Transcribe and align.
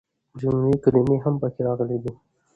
جملې 0.39 0.73
،کلمې 0.83 1.17
هم 1.23 1.35
پکې 1.41 1.61
راغلي 1.67 1.97
دي. 2.03 2.11